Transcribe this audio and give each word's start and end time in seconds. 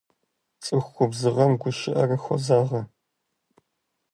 ЦӀыху 0.63 0.91
губзыгъэм 0.95 1.51
гушыӀэр 1.61 2.09
хозагъэ. 2.23 2.81